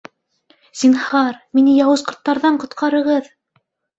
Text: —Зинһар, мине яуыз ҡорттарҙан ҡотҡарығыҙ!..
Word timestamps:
—Зинһар, 0.79 1.37
мине 1.59 1.75
яуыз 1.79 2.03
ҡорттарҙан 2.09 2.57
ҡотҡарығыҙ!.. 2.65 3.29